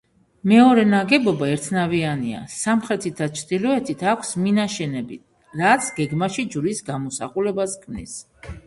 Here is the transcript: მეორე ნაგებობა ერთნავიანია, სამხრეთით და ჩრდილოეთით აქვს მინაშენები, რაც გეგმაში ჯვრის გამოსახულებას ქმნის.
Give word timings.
მეორე 0.51 0.85
ნაგებობა 0.93 1.49
ერთნავიანია, 1.55 2.39
სამხრეთით 2.55 3.19
და 3.21 3.27
ჩრდილოეთით 3.41 4.03
აქვს 4.15 4.35
მინაშენები, 4.47 5.23
რაც 5.63 5.95
გეგმაში 6.01 6.51
ჯვრის 6.57 6.87
გამოსახულებას 6.93 7.81
ქმნის. 7.87 8.21